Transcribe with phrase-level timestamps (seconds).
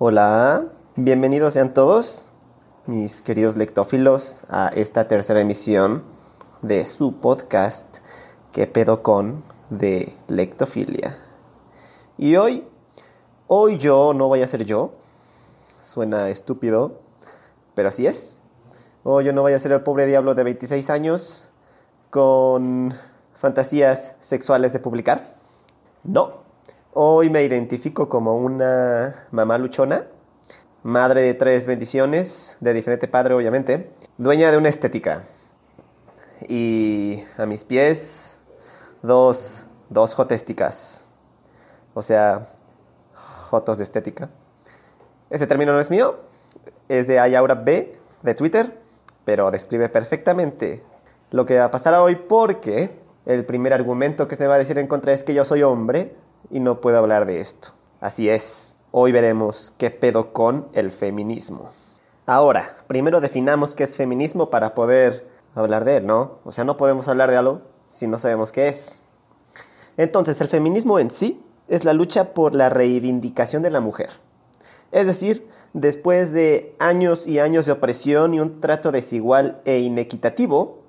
[0.00, 2.22] Hola, bienvenidos sean todos,
[2.86, 6.04] mis queridos lectófilos, a esta tercera emisión
[6.62, 7.98] de su podcast
[8.52, 11.18] que pedo con de lectofilia.
[12.16, 12.64] Y hoy,
[13.48, 14.92] hoy yo no voy a ser yo,
[15.80, 17.00] suena estúpido,
[17.74, 18.40] pero así es.
[19.02, 21.48] Hoy yo no voy a ser el pobre diablo de 26 años
[22.10, 22.94] con
[23.34, 25.34] fantasías sexuales de publicar.
[26.04, 26.37] No,
[27.00, 30.08] Hoy me identifico como una mamá luchona,
[30.82, 35.22] madre de tres bendiciones, de diferente padre obviamente, dueña de una estética.
[36.48, 38.42] Y a mis pies,
[39.02, 41.06] dos, dos jotésticas.
[41.94, 42.48] O sea,
[43.14, 44.30] jotos de estética.
[45.30, 46.16] Ese término no es mío,
[46.88, 48.76] es de Ayaura B de Twitter,
[49.24, 50.82] pero describe perfectamente
[51.30, 54.78] lo que va a pasar hoy porque el primer argumento que se va a decir
[54.78, 56.16] en contra es que yo soy hombre
[56.50, 57.68] y no puedo hablar de esto.
[58.00, 61.70] Así es, hoy veremos qué pedo con el feminismo.
[62.26, 66.38] Ahora, primero definamos qué es feminismo para poder hablar de él, ¿no?
[66.44, 69.00] O sea, no podemos hablar de algo si no sabemos qué es.
[69.96, 74.10] Entonces, el feminismo en sí es la lucha por la reivindicación de la mujer.
[74.92, 80.82] Es decir, después de años y años de opresión y un trato desigual e inequitativo,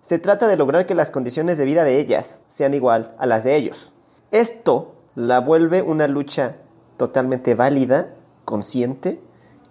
[0.00, 3.44] se trata de lograr que las condiciones de vida de ellas sean igual a las
[3.44, 3.92] de ellos.
[4.30, 6.56] Esto la vuelve una lucha
[6.98, 9.22] totalmente válida, consciente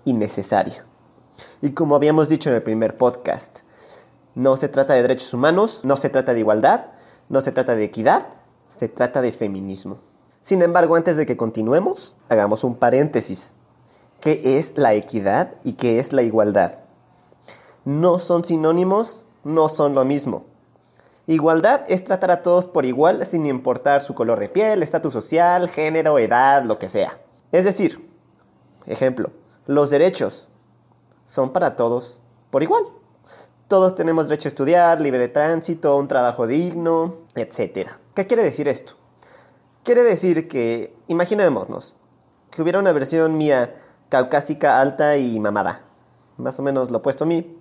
[0.04, 0.88] y necesaria.
[1.62, 3.60] Y como habíamos dicho en el primer podcast,
[4.34, 6.86] no se trata de derechos humanos, no se trata de igualdad,
[7.30, 8.30] no se trata de equidad,
[8.68, 10.00] se trata de feminismo.
[10.42, 13.54] Sin embargo, antes de que continuemos, hagamos un paréntesis.
[14.22, 16.80] ¿Qué es la equidad y qué es la igualdad?
[17.86, 20.46] No son sinónimos, no son lo mismo.
[21.30, 25.68] Igualdad es tratar a todos por igual sin importar su color de piel, estatus social,
[25.68, 27.20] género, edad, lo que sea.
[27.52, 28.10] Es decir,
[28.86, 29.32] ejemplo,
[29.66, 30.48] los derechos
[31.26, 32.86] son para todos por igual.
[33.68, 37.90] Todos tenemos derecho a estudiar, libre de tránsito, un trabajo digno, etc.
[38.16, 38.94] ¿Qué quiere decir esto?
[39.84, 41.94] Quiere decir que, imaginémonos,
[42.52, 43.76] que hubiera una versión mía
[44.08, 45.82] caucásica, alta y mamada,
[46.38, 47.54] más o menos lo opuesto a mí,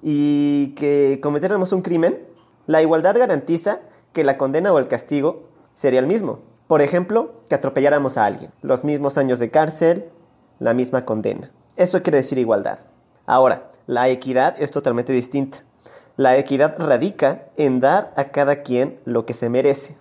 [0.00, 2.29] y que cometiéramos un crimen
[2.66, 3.80] la igualdad garantiza
[4.12, 6.40] que la condena o el castigo sería el mismo.
[6.66, 8.52] Por ejemplo, que atropelláramos a alguien.
[8.62, 10.10] Los mismos años de cárcel,
[10.58, 11.50] la misma condena.
[11.76, 12.78] Eso quiere decir igualdad.
[13.26, 15.58] Ahora, la equidad es totalmente distinta.
[16.16, 19.96] La equidad radica en dar a cada quien lo que se merece.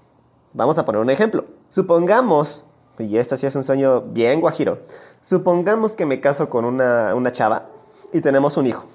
[0.53, 1.45] Vamos a poner un ejemplo.
[1.69, 2.65] Supongamos,
[2.97, 4.79] y esto sí es un sueño bien guajiro,
[5.21, 7.67] supongamos que me caso con una, una chava
[8.11, 8.85] y tenemos un hijo.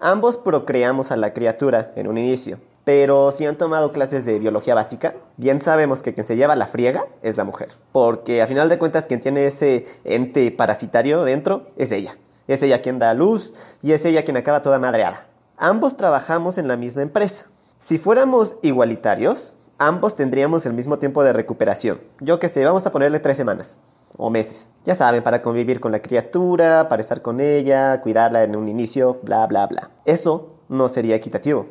[0.00, 2.60] Ambos procreamos a la criatura en un inicio.
[2.84, 6.66] Pero si han tomado clases de biología básica, bien sabemos que quien se lleva la
[6.66, 7.70] friega es la mujer.
[7.92, 12.18] Porque a final de cuentas quien tiene ese ente parasitario dentro es ella.
[12.46, 15.28] Es ella quien da luz y es ella quien acaba toda madreada.
[15.56, 17.46] Ambos trabajamos en la misma empresa.
[17.78, 22.02] Si fuéramos igualitarios, ambos tendríamos el mismo tiempo de recuperación.
[22.20, 23.80] Yo que sé, vamos a ponerle tres semanas
[24.16, 24.70] o meses.
[24.84, 29.18] Ya saben, para convivir con la criatura, para estar con ella, cuidarla en un inicio,
[29.22, 29.90] bla, bla, bla.
[30.04, 31.66] Eso no sería equitativo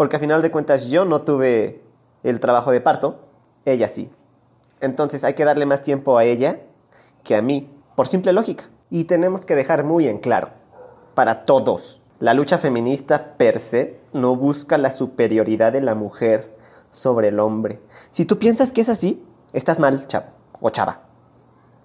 [0.00, 1.82] porque a final de cuentas yo no tuve
[2.22, 3.20] el trabajo de parto,
[3.66, 4.10] ella sí.
[4.80, 6.60] Entonces hay que darle más tiempo a ella
[7.22, 8.64] que a mí, por simple lógica.
[8.88, 10.52] Y tenemos que dejar muy en claro,
[11.14, 16.56] para todos, la lucha feminista per se no busca la superioridad de la mujer
[16.90, 17.78] sobre el hombre.
[18.10, 20.28] Si tú piensas que es así, estás mal, chavo
[20.62, 21.09] o chava.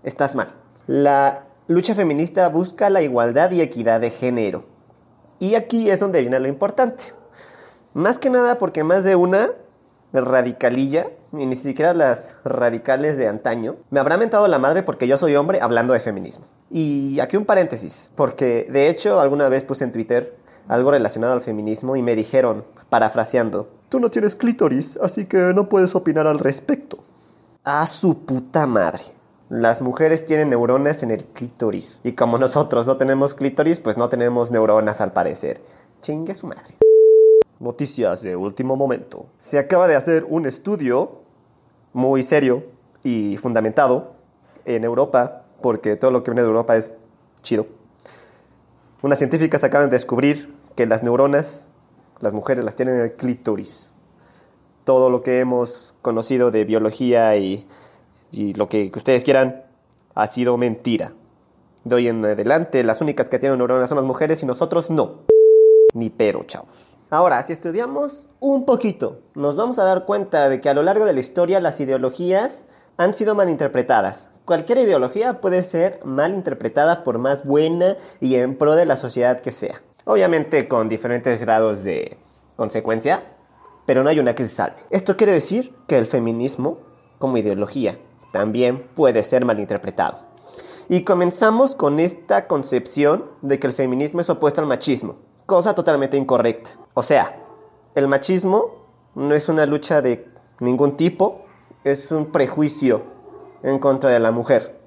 [0.05, 0.53] Estás mal.
[0.85, 4.63] La lucha feminista busca la igualdad y equidad de género.
[5.39, 7.05] Y aquí es donde viene lo importante.
[7.95, 9.49] Más que nada porque más de una
[10.13, 15.17] radicalilla, y ni siquiera las radicales de antaño, me habrá mentado la madre porque yo
[15.17, 16.45] soy hombre hablando de feminismo.
[16.69, 21.41] Y aquí un paréntesis, porque de hecho alguna vez puse en Twitter algo relacionado al
[21.41, 26.37] feminismo y me dijeron, parafraseando, tú no tienes clítoris, así que no puedes opinar al
[26.37, 26.99] respecto.
[27.63, 29.15] A su puta madre.
[29.49, 32.01] Las mujeres tienen neuronas en el clítoris.
[32.03, 35.61] Y como nosotros no tenemos clítoris, pues no tenemos neuronas al parecer.
[36.01, 36.75] Chingue su madre.
[37.59, 39.27] Noticias de último momento.
[39.37, 41.21] Se acaba de hacer un estudio
[41.93, 42.63] muy serio
[43.03, 44.13] y fundamentado
[44.65, 46.91] en Europa, porque todo lo que viene de Europa es
[47.43, 47.67] chido.
[49.03, 51.67] Unas científicas acaban de descubrir que las neuronas,
[52.19, 53.91] las mujeres las tienen en el clítoris.
[54.85, 57.67] Todo lo que hemos conocido de biología y,
[58.35, 59.63] y lo que ustedes quieran
[60.13, 61.13] ha sido mentira.
[61.83, 65.21] De hoy en adelante, las únicas que tienen neuronas son las mujeres y nosotros no.
[65.93, 66.97] Ni pero, chavos.
[67.09, 71.05] Ahora, si estudiamos un poquito, nos vamos a dar cuenta de que a lo largo
[71.05, 72.65] de la historia las ideologías
[72.97, 74.31] han sido malinterpretadas.
[74.43, 79.39] Cualquier ideología puede ser mal interpretada por más buena y en pro de la sociedad
[79.39, 79.81] que sea.
[80.05, 82.17] Obviamente con diferentes grados de
[82.55, 83.23] consecuencia,
[83.85, 84.77] pero no hay una que se salve.
[84.89, 86.79] Esto quiere decir que el feminismo,
[87.19, 87.97] como ideología,
[88.35, 90.17] también puede ser malinterpretado.
[90.89, 95.15] Y comenzamos con esta concepción de que el feminismo es opuesto al machismo,
[95.45, 96.71] cosa totalmente incorrecta.
[96.95, 97.41] O sea,
[97.95, 100.27] el machismo no es una lucha de
[100.59, 101.45] ningún tipo,
[101.85, 103.03] es un prejuicio
[103.63, 104.81] en contra de la mujer.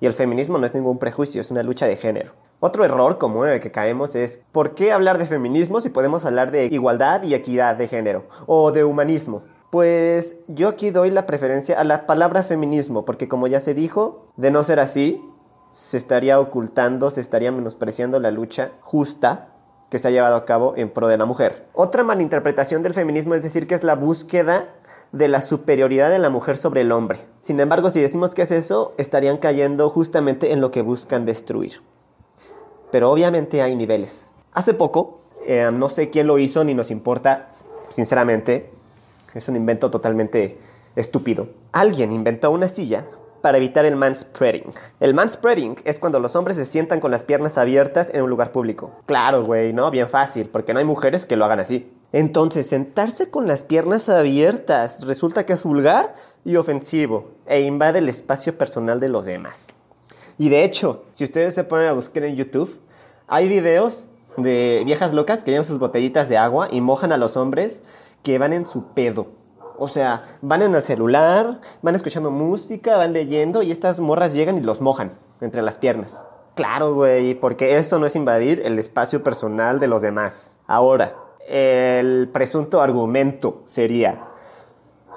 [0.00, 2.32] Y el feminismo no es ningún prejuicio, es una lucha de género.
[2.58, 6.24] Otro error común en el que caemos es ¿por qué hablar de feminismo si podemos
[6.24, 8.26] hablar de igualdad y equidad de género?
[8.48, 9.44] O de humanismo.
[9.70, 14.26] Pues yo aquí doy la preferencia a la palabra feminismo, porque como ya se dijo,
[14.36, 15.22] de no ser así,
[15.74, 19.48] se estaría ocultando, se estaría menospreciando la lucha justa
[19.90, 21.66] que se ha llevado a cabo en pro de la mujer.
[21.74, 24.74] Otra malinterpretación del feminismo es decir que es la búsqueda
[25.12, 27.26] de la superioridad de la mujer sobre el hombre.
[27.40, 31.80] Sin embargo, si decimos que es eso, estarían cayendo justamente en lo que buscan destruir
[32.90, 34.32] pero obviamente hay niveles.
[34.52, 37.50] Hace poco, eh, no sé quién lo hizo ni nos importa,
[37.88, 38.70] sinceramente,
[39.34, 40.58] es un invento totalmente
[40.96, 41.48] estúpido.
[41.72, 43.06] Alguien inventó una silla
[43.40, 44.72] para evitar el manspreading.
[45.00, 48.52] El manspreading es cuando los hombres se sientan con las piernas abiertas en un lugar
[48.52, 48.90] público.
[49.06, 49.90] Claro, güey, ¿no?
[49.90, 51.92] Bien fácil, porque no hay mujeres que lo hagan así.
[52.12, 56.14] Entonces, sentarse con las piernas abiertas resulta que es vulgar
[56.44, 59.74] y ofensivo e invade el espacio personal de los demás.
[60.38, 62.78] Y de hecho, si ustedes se ponen a buscar en YouTube,
[63.26, 67.36] hay videos de viejas locas que llevan sus botellitas de agua y mojan a los
[67.36, 67.82] hombres
[68.28, 69.28] que van en su pedo.
[69.78, 74.58] O sea, van en el celular, van escuchando música, van leyendo y estas morras llegan
[74.58, 76.26] y los mojan entre las piernas.
[76.54, 80.58] Claro, güey, porque eso no es invadir el espacio personal de los demás.
[80.66, 81.14] Ahora,
[81.48, 84.26] el presunto argumento sería,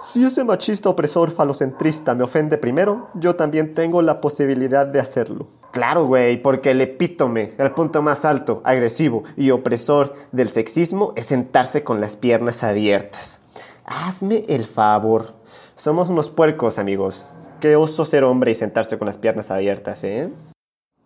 [0.06, 5.48] si ese machista opresor falocentrista me ofende primero, yo también tengo la posibilidad de hacerlo.
[5.72, 11.28] Claro, güey, porque el epítome, el punto más alto, agresivo y opresor del sexismo es
[11.28, 13.40] sentarse con las piernas abiertas.
[13.86, 15.34] Hazme el favor.
[15.76, 17.34] Somos unos puercos, amigos.
[17.62, 20.30] Qué oso ser hombre y sentarse con las piernas abiertas, ¿eh?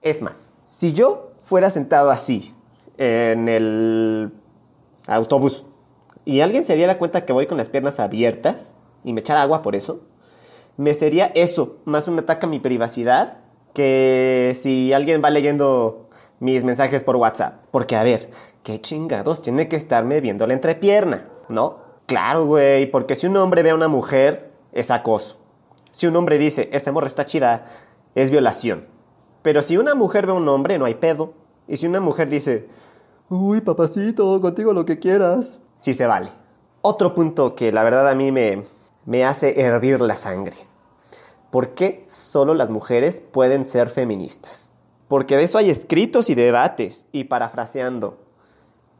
[0.02, 2.56] Es más, si yo fuera sentado así
[2.98, 4.32] en el
[5.06, 5.66] autobús
[6.26, 9.62] y alguien se diera cuenta que voy con las piernas abiertas, y me echara agua
[9.62, 10.02] por eso,
[10.78, 13.45] me sería eso, más un ataque a mi privacidad
[13.76, 17.62] que si alguien va leyendo mis mensajes por WhatsApp.
[17.70, 18.32] Porque, a ver,
[18.64, 21.28] ¿qué chingados tiene que estarme viendo la entrepierna?
[21.50, 21.78] ¿No?
[22.08, 25.38] Claro, güey, porque si un hombre ve a una mujer, es acoso.
[25.92, 27.66] Si un hombre dice, esa morra está chida,
[28.16, 28.88] es violación.
[29.42, 31.34] Pero si una mujer ve a un hombre, no hay pedo.
[31.68, 32.68] Y si una mujer dice,
[33.30, 36.30] uy, papacito, contigo lo que quieras, sí se vale.
[36.82, 38.64] Otro punto que la verdad a mí me,
[39.06, 40.58] me hace hervir la sangre.
[41.56, 44.74] ¿Por qué solo las mujeres pueden ser feministas?
[45.08, 48.18] Porque de eso hay escritos y debates, y parafraseando.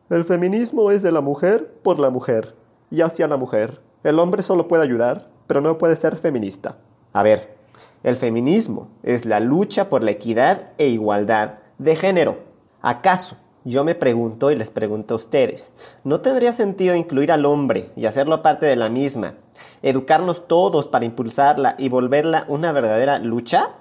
[0.10, 2.56] El feminismo es de la mujer por la mujer,
[2.90, 3.82] y hacia la mujer.
[4.06, 6.78] El hombre solo puede ayudar, pero no puede ser feminista.
[7.12, 7.58] A ver,
[8.04, 12.38] el feminismo es la lucha por la equidad e igualdad de género.
[12.82, 13.36] ¿Acaso
[13.66, 15.74] yo me pregunto y les pregunto a ustedes,
[16.04, 19.34] ¿no tendría sentido incluir al hombre y hacerlo parte de la misma?
[19.82, 23.72] ¿Educarnos todos para impulsarla y volverla una verdadera lucha?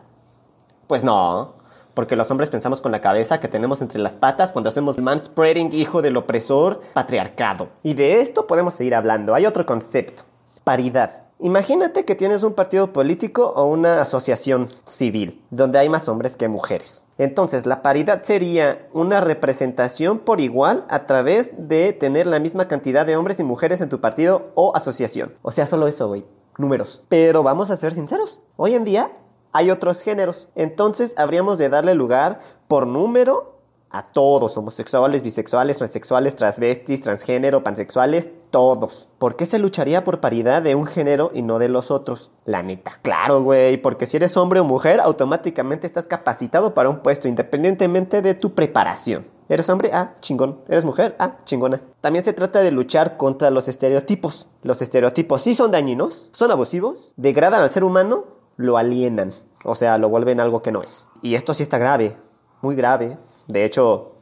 [0.86, 1.56] Pues no,
[1.92, 5.72] porque los hombres pensamos con la cabeza que tenemos entre las patas cuando hacemos manspreading
[5.74, 7.68] hijo del opresor patriarcado.
[7.82, 9.34] Y de esto podemos seguir hablando.
[9.34, 10.22] Hay otro concepto,
[10.64, 11.23] paridad.
[11.40, 16.48] Imagínate que tienes un partido político o una asociación civil, donde hay más hombres que
[16.48, 17.08] mujeres.
[17.18, 23.04] Entonces, la paridad sería una representación por igual a través de tener la misma cantidad
[23.04, 25.34] de hombres y mujeres en tu partido o asociación.
[25.42, 26.24] O sea, solo eso, güey.
[26.56, 27.02] Números.
[27.08, 28.40] Pero vamos a ser sinceros.
[28.56, 29.10] Hoy en día
[29.52, 30.48] hay otros géneros.
[30.54, 32.38] Entonces, habríamos de darle lugar
[32.68, 33.54] por número
[33.90, 39.10] a todos, homosexuales, bisexuales, transexuales, transvestis, transgénero, pansexuales, todos.
[39.18, 42.30] ¿Por qué se lucharía por paridad de un género y no de los otros?
[42.44, 43.00] La neta.
[43.02, 48.22] Claro, güey, porque si eres hombre o mujer, automáticamente estás capacitado para un puesto, independientemente
[48.22, 49.26] de tu preparación.
[49.48, 49.90] ¿Eres hombre?
[49.92, 50.60] Ah, chingón.
[50.68, 51.16] ¿Eres mujer?
[51.18, 51.80] Ah, chingona.
[52.00, 54.46] También se trata de luchar contra los estereotipos.
[54.62, 58.24] Los estereotipos sí son dañinos, son abusivos, degradan al ser humano,
[58.56, 59.32] lo alienan.
[59.64, 61.08] O sea, lo vuelven algo que no es.
[61.22, 62.16] Y esto sí está grave,
[62.62, 63.18] muy grave.
[63.48, 64.12] De hecho,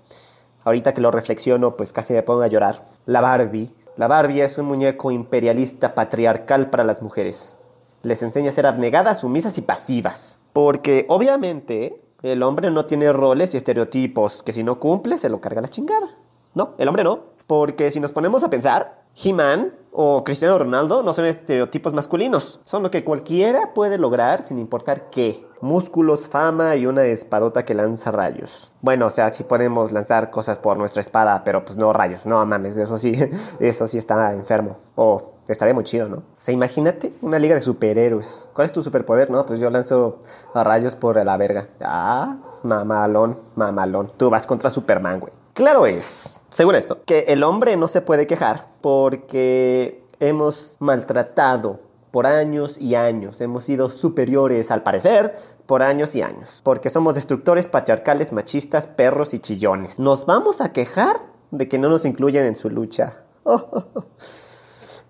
[0.64, 2.86] ahorita que lo reflexiono, pues casi me pongo a llorar.
[3.04, 3.74] La Barbie.
[3.96, 7.58] La Barbie es un muñeco imperialista patriarcal para las mujeres.
[8.00, 10.40] Les enseña a ser abnegadas, sumisas y pasivas.
[10.54, 15.42] Porque obviamente el hombre no tiene roles y estereotipos que si no cumple se lo
[15.42, 16.16] carga la chingada.
[16.54, 17.20] No, el hombre no.
[17.46, 22.60] Porque si nos ponemos a pensar, He-Man o Cristiano Ronaldo no son estereotipos masculinos.
[22.64, 25.46] Son lo que cualquiera puede lograr sin importar qué.
[25.60, 28.70] Músculos, fama y una espadota que lanza rayos.
[28.80, 32.24] Bueno, o sea, sí podemos lanzar cosas por nuestra espada, pero pues no rayos.
[32.24, 33.14] No mames, eso sí,
[33.60, 34.78] eso sí está enfermo.
[34.96, 36.16] O estaría muy chido, ¿no?
[36.16, 38.46] O sea, imagínate una liga de superhéroes.
[38.54, 39.30] ¿Cuál es tu superpoder?
[39.30, 40.20] No, pues yo lanzo
[40.54, 41.68] rayos por la verga.
[41.82, 44.10] Ah, mamalón, mamalón.
[44.16, 45.34] Tú vas contra Superman, güey.
[45.54, 51.80] Claro es, según esto, que el hombre no se puede quejar porque hemos maltratado
[52.10, 55.34] por años y años, hemos sido superiores al parecer
[55.66, 59.98] por años y años, porque somos destructores patriarcales, machistas, perros y chillones.
[59.98, 63.18] ¿Nos vamos a quejar de que no nos incluyen en su lucha?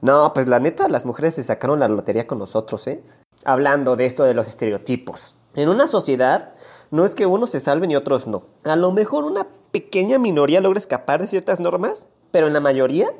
[0.00, 3.04] No, pues la neta, las mujeres se sacaron la lotería con nosotros, ¿eh?
[3.44, 5.36] Hablando de esto de los estereotipos.
[5.54, 6.54] En una sociedad
[6.90, 8.42] no es que unos se salven y otros no.
[8.64, 13.10] A lo mejor una pequeña minoría logra escapar de ciertas normas, pero en la mayoría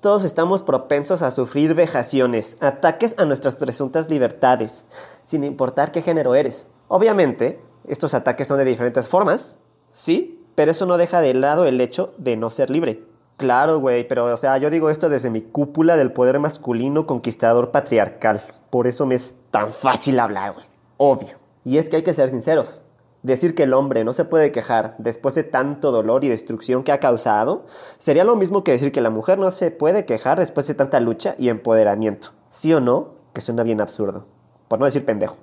[0.00, 4.84] todos estamos propensos a sufrir vejaciones, ataques a nuestras presuntas libertades,
[5.24, 6.68] sin importar qué género eres.
[6.88, 9.58] Obviamente, estos ataques son de diferentes formas,
[9.92, 13.04] sí, pero eso no deja de lado el hecho de no ser libre.
[13.36, 17.70] Claro, güey, pero o sea, yo digo esto desde mi cúpula del poder masculino conquistador
[17.70, 18.42] patriarcal.
[18.70, 20.66] Por eso me es tan fácil hablar, güey.
[20.96, 21.36] Obvio.
[21.62, 22.80] Y es que hay que ser sinceros.
[23.26, 26.92] Decir que el hombre no se puede quejar después de tanto dolor y destrucción que
[26.92, 27.66] ha causado
[27.98, 31.00] sería lo mismo que decir que la mujer no se puede quejar después de tanta
[31.00, 32.28] lucha y empoderamiento.
[32.50, 33.14] ¿Sí o no?
[33.34, 34.26] Que suena bien absurdo.
[34.68, 35.38] Por no decir pendejo.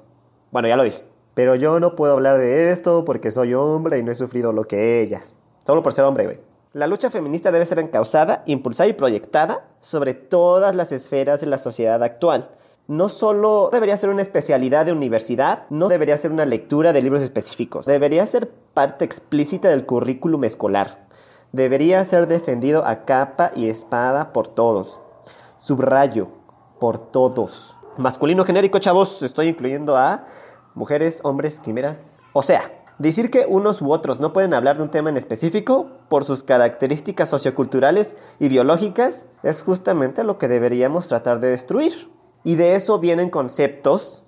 [0.49, 1.03] Bueno, ya lo dije.
[1.33, 4.63] Pero yo no puedo hablar de esto porque soy hombre y no he sufrido lo
[4.63, 5.35] que ellas.
[5.65, 6.39] Solo por ser hombre, güey.
[6.71, 11.57] La lucha feminista debe ser encausada, impulsada y proyectada sobre todas las esferas de la
[11.57, 12.49] sociedad actual
[12.87, 17.21] no solo debería ser una especialidad de universidad, no debería ser una lectura de libros
[17.21, 21.07] específicos, debería ser parte explícita del currículum escolar.
[21.53, 25.01] Debería ser defendido a capa y espada por todos.
[25.57, 26.29] Subrayo,
[26.79, 27.77] por todos.
[27.95, 30.25] Masculino genérico, chavos, estoy incluyendo a
[30.73, 32.17] mujeres, hombres, quimeras.
[32.33, 32.61] O sea,
[32.97, 36.43] decir que unos u otros no pueden hablar de un tema en específico por sus
[36.43, 42.09] características socioculturales y biológicas es justamente lo que deberíamos tratar de destruir.
[42.43, 44.23] Y de eso vienen conceptos,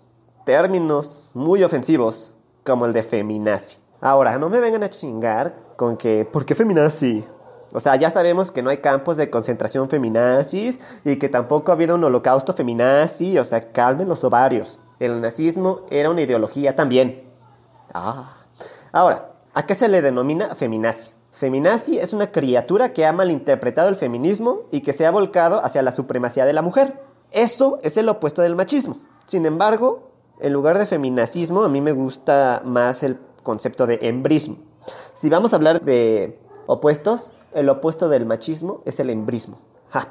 [0.46, 3.80] términos muy ofensivos, como el de feminazi.
[4.00, 7.26] Ahora, no me vengan a chingar con que, ¿por qué feminazi?
[7.74, 11.76] O sea, ya sabemos que no hay campos de concentración feminazis y que tampoco ha
[11.76, 14.80] habido un holocausto feminazi, o sea, calmen los ovarios.
[15.00, 17.30] El nazismo era una ideología también.
[17.94, 18.38] Ah.
[18.94, 21.14] Ahora, ¿a qué se le denomina feminazi?
[21.34, 25.82] Feminazi es una criatura que ha malinterpretado el feminismo y que se ha volcado hacia
[25.82, 27.02] la supremacía de la mujer.
[27.32, 28.98] Eso es el opuesto del machismo.
[29.26, 34.58] Sin embargo, en lugar de feminacismo, a mí me gusta más el concepto de embrismo.
[35.14, 39.58] Si vamos a hablar de opuestos, el opuesto del machismo es el embrismo.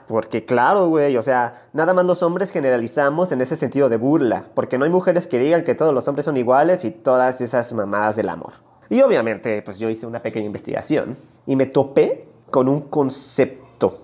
[0.09, 4.47] porque claro, güey, o sea, nada más los hombres generalizamos en ese sentido de burla,
[4.54, 7.73] porque no hay mujeres que digan que todos los hombres son iguales y todas esas
[7.73, 8.54] mamadas del amor.
[8.88, 11.16] Y obviamente, pues yo hice una pequeña investigación
[11.47, 13.99] y me topé con un concepto,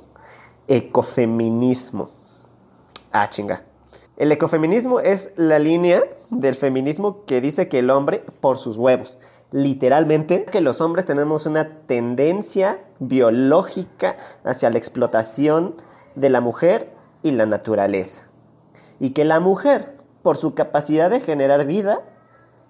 [0.69, 2.11] ecofeminismo.
[3.13, 3.65] Ah, chinga.
[4.17, 9.17] El ecofeminismo es la línea del feminismo que dice que el hombre por sus huevos.
[9.51, 15.75] Literalmente, que los hombres tenemos una tendencia biológica hacia la explotación
[16.15, 18.29] de la mujer y la naturaleza.
[19.01, 22.03] Y que la mujer, por su capacidad de generar vida,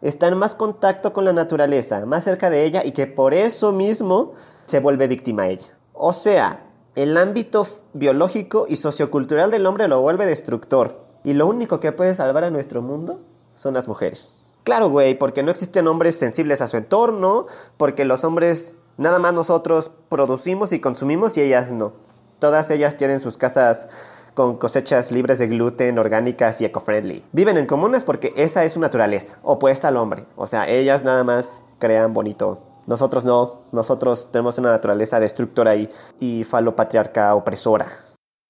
[0.01, 3.73] está en más contacto con la naturaleza, más cerca de ella y que por eso
[3.73, 4.33] mismo
[4.65, 5.77] se vuelve víctima a ella.
[5.93, 6.63] O sea,
[6.97, 11.05] el ámbito biológico y sociocultural del hombre lo vuelve destructor.
[11.23, 13.21] Y lo único que puede salvar a nuestro mundo
[13.55, 14.33] son las mujeres.
[14.65, 19.33] Claro, güey, porque no existen hombres sensibles a su entorno, porque los hombres, nada más
[19.33, 21.93] nosotros producimos y consumimos y ellas no.
[22.39, 23.89] Todas ellas tienen sus casas
[24.35, 27.25] con cosechas libres de gluten, orgánicas y eco-friendly.
[27.33, 30.25] Viven en comunes porque esa es su naturaleza, opuesta al hombre.
[30.37, 35.89] O sea, ellas nada más crean bonito nosotros no, nosotros tenemos una naturaleza destructora y,
[36.19, 37.89] y falopatriarca opresora.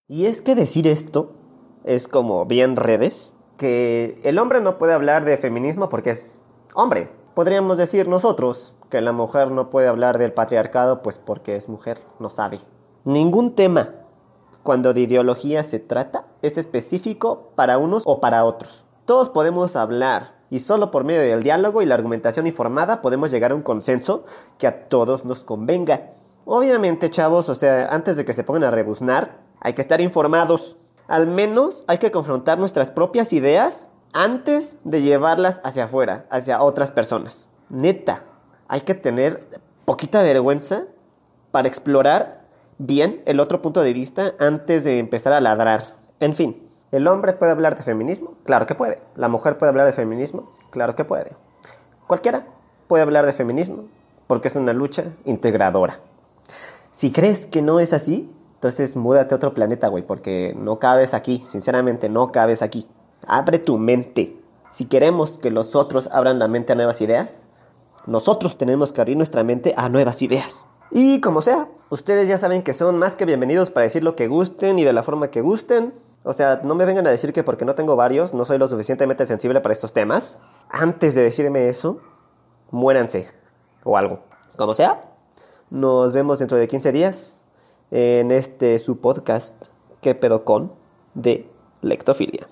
[0.09, 1.33] Y es que decir esto
[1.85, 6.43] es como bien redes, que el hombre no puede hablar de feminismo porque es
[6.75, 7.11] hombre.
[7.35, 12.01] Podríamos decir nosotros que la mujer no puede hablar del patriarcado pues porque es mujer,
[12.19, 12.61] no sabe.
[13.05, 13.95] Ningún tema,
[14.63, 18.85] cuando de ideología se trata, es específico para unos o para otros.
[19.05, 23.53] Todos podemos hablar y solo por medio del diálogo y la argumentación informada podemos llegar
[23.53, 24.25] a un consenso
[24.59, 26.11] que a todos nos convenga.
[26.45, 30.77] Obviamente, chavos, o sea, antes de que se pongan a rebuznar, hay que estar informados.
[31.07, 36.91] Al menos hay que confrontar nuestras propias ideas antes de llevarlas hacia afuera, hacia otras
[36.91, 37.49] personas.
[37.69, 38.25] Neta,
[38.67, 39.49] hay que tener
[39.85, 40.85] poquita vergüenza
[41.51, 42.41] para explorar
[42.79, 45.95] bien el otro punto de vista antes de empezar a ladrar.
[46.19, 48.35] En fin, ¿el hombre puede hablar de feminismo?
[48.45, 49.03] Claro que puede.
[49.17, 50.53] ¿La mujer puede hablar de feminismo?
[50.71, 51.37] Claro que puede.
[52.07, 52.47] Cualquiera
[52.89, 53.85] puede hablar de feminismo
[54.27, 55.99] porque es una lucha integradora.
[56.93, 61.15] Si crees que no es así, entonces múdate a otro planeta, güey, porque no cabes
[61.15, 62.87] aquí, sinceramente no cabes aquí.
[63.27, 64.37] Abre tu mente.
[64.71, 67.49] Si queremos que los otros abran la mente a nuevas ideas,
[68.07, 70.69] nosotros tenemos que abrir nuestra mente a nuevas ideas.
[70.91, 74.29] Y como sea, ustedes ya saben que son más que bienvenidos para decir lo que
[74.29, 75.93] gusten y de la forma que gusten.
[76.23, 78.69] O sea, no me vengan a decir que porque no tengo varios, no soy lo
[78.69, 80.41] suficientemente sensible para estos temas.
[80.69, 82.01] Antes de decirme eso,
[82.71, 83.29] muéranse
[83.85, 84.21] o algo.
[84.57, 85.05] Como sea,
[85.71, 87.41] nos vemos dentro de 15 días
[87.91, 89.55] en este su podcast,
[90.01, 90.73] ¿Qué pedo con?
[91.15, 91.49] de
[91.83, 92.47] lectofilia.